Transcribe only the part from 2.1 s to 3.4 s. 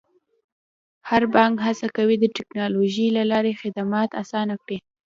د ټکنالوژۍ له